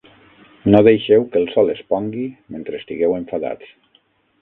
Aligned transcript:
No 0.75 0.81
deixeu 0.87 1.27
que 1.35 1.39
el 1.41 1.47
sol 1.57 1.71
es 1.75 1.85
pongui 1.93 2.27
mentre 2.57 2.81
estigueu 2.83 3.19
enfadats. 3.23 3.75